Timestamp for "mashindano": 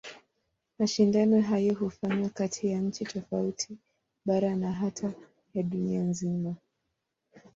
0.79-1.41